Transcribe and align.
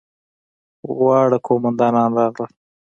واړه 1.03 1.37
قوماندان 1.45 1.93
راغلل. 1.97 2.51